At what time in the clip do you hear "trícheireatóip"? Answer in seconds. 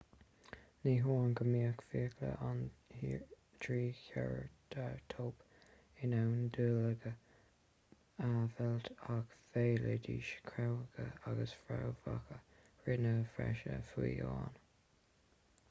3.65-5.43